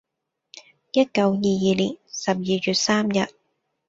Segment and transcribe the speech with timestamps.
[0.93, 1.35] 一九二二
[1.75, 3.27] 年十二月三日，